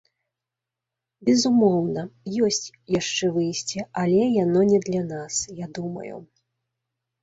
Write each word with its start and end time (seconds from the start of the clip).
Безумоўна, 1.29 2.01
ёсць 2.49 2.73
яшчэ 2.99 3.25
выйсце, 3.39 3.79
але 4.05 4.21
яно 4.43 4.67
не 4.75 4.85
для 4.91 5.01
нас, 5.17 5.33
я 5.65 5.75
думаю. 5.81 6.15